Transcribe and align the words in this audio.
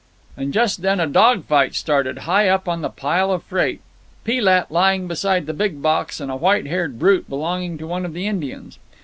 And 0.35 0.51
just 0.51 0.81
then 0.81 0.99
a 0.99 1.05
dog 1.05 1.45
fight 1.45 1.75
started, 1.75 2.17
high 2.25 2.49
up 2.49 2.67
on 2.67 2.81
the 2.81 2.89
pile 2.89 3.31
of 3.31 3.43
freight—Pee 3.43 4.41
lat 4.41 4.71
lying 4.71 5.07
beside 5.07 5.45
the 5.45 5.53
big 5.53 5.79
box, 5.79 6.19
and 6.19 6.31
a 6.31 6.35
white 6.35 6.65
haired 6.65 6.97
brute 6.97 7.29
belonging 7.29 7.77
to 7.77 7.85
one 7.85 8.03
of 8.03 8.13
the 8.13 8.25
Indians. 8.25 8.79